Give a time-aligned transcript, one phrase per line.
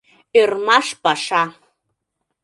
[0.41, 1.43] —Ӧрмаш паша!